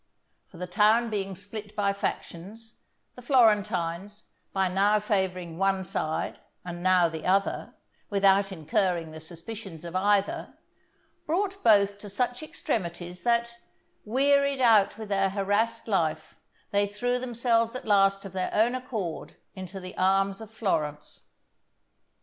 For 0.47 0.57
the 0.57 0.65
town 0.65 1.11
being 1.11 1.35
split 1.35 1.75
by 1.75 1.93
factions, 1.93 2.79
the 3.13 3.21
Florentines, 3.21 4.31
by 4.51 4.67
now 4.67 4.99
favouring 4.99 5.59
one 5.59 5.83
side 5.83 6.39
and 6.65 6.81
now 6.81 7.07
the 7.07 7.23
other, 7.27 7.75
without 8.09 8.51
incurring 8.51 9.11
the 9.11 9.19
suspicions 9.19 9.85
of 9.85 9.95
either, 9.95 10.55
brought 11.27 11.63
both 11.63 11.99
to 11.99 12.09
such 12.09 12.41
extremities 12.41 13.21
that, 13.21 13.57
wearied 14.03 14.59
out 14.59 14.97
with 14.97 15.09
their 15.09 15.29
harassed 15.29 15.87
life, 15.87 16.33
they 16.71 16.87
threw 16.87 17.19
themselves 17.19 17.75
at 17.75 17.85
last 17.85 18.25
of 18.25 18.33
their 18.33 18.49
own 18.55 18.73
accord 18.73 19.35
into 19.53 19.79
the 19.79 19.95
arms 19.97 20.41
of 20.41 20.49
Florence. 20.49 21.27